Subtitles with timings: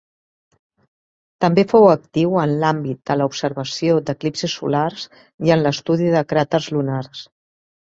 [1.43, 5.07] També fou actiu en l'àmbit de l'observació d'eclipsis solars
[5.51, 7.25] i en l'estudi de cràters lunars.